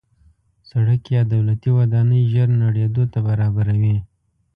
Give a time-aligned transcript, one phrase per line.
[0.69, 3.97] سړک یا دولتي ودانۍ ژر نړېدو ته برابره وي.